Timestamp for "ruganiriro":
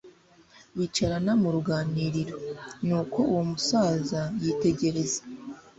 1.55-2.35